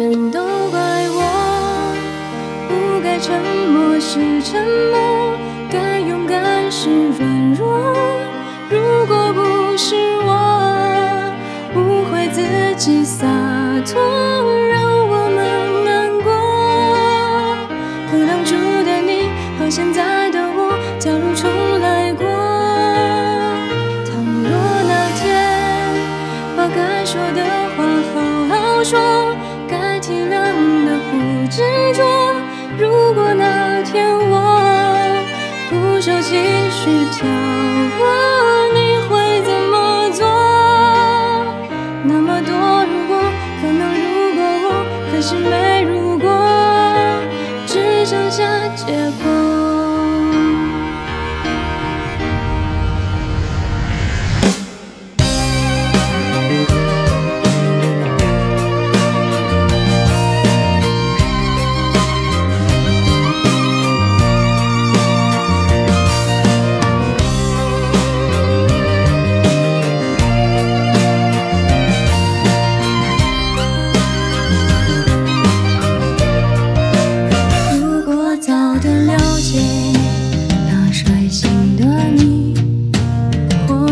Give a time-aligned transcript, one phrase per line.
[0.00, 0.40] 全都
[0.70, 1.92] 怪我，
[2.70, 5.36] 不该沉默是沉默，
[5.70, 6.88] 该勇敢是
[7.18, 7.94] 软弱。
[8.70, 9.94] 如果不是
[10.24, 11.34] 我，
[11.74, 12.40] 不会自
[12.76, 13.26] 己洒
[13.84, 14.00] 脱，
[14.70, 16.32] 让我们难过。
[18.10, 22.24] 可当初的你和现在的我，假如重来过，
[24.06, 24.16] 倘
[24.48, 24.48] 若
[24.88, 25.20] 那天
[26.56, 27.44] 把该说的
[27.76, 28.29] 话好
[36.00, 36.32] 不受情
[36.70, 37.28] 绪挑
[37.98, 38.06] 拨，
[38.72, 40.24] 你会怎么做？
[42.04, 43.20] 那么多如果，
[43.60, 44.66] 可能如果我，
[45.12, 46.26] 可惜没如果，
[47.66, 48.42] 只剩下
[48.76, 49.39] 结果。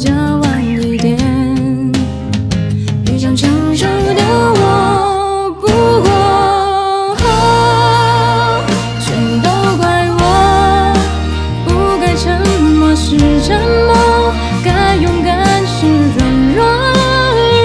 [0.00, 1.14] 或者晚一点
[3.12, 4.22] 遇上成熟的
[4.56, 5.66] 我，不
[6.00, 6.08] 过
[8.98, 9.12] 全
[9.42, 10.94] 都怪我，
[11.66, 11.68] 不
[12.00, 12.40] 该沉
[12.78, 14.32] 默是沉默，
[14.64, 15.84] 该勇敢是
[16.16, 16.18] 软
[16.56, 16.64] 弱。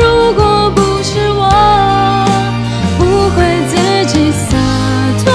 [0.00, 0.40] 如果
[0.70, 1.40] 不是我，
[2.96, 3.04] 不
[3.36, 3.36] 会
[3.68, 3.76] 自
[4.10, 4.56] 己洒
[5.22, 5.30] 脱，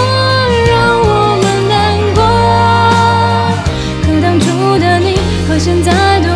[0.68, 1.07] 让我
[1.44, 1.75] 们难
[2.16, 2.19] 过。
[4.02, 4.46] 可当初
[4.80, 6.28] 的你和现在的